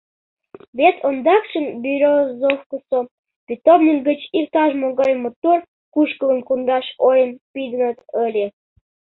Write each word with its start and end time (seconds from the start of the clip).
Вет 0.77 0.97
ондакшым 1.07 1.65
Берёзовкысо 1.83 2.99
питомник 3.47 3.99
гыч 4.07 4.19
иктаж-могай 4.39 5.13
мотор 5.23 5.59
кушкылым 5.93 6.39
кондаш 6.47 6.85
ойым 7.09 7.31
пидыныт 7.51 7.97
ыле. 8.25 8.45